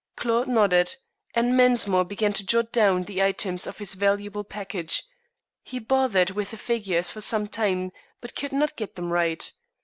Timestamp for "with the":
6.31-6.57